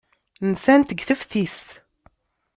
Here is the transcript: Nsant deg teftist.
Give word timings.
Nsant 0.51 0.87
deg 0.89 0.99
teftist. 1.07 1.69